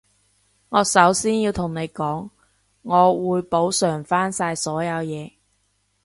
[0.69, 2.27] 我首先要同你講，
[2.81, 5.33] 我會補償返晒所有嘢